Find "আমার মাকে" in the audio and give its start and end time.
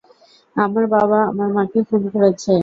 1.31-1.79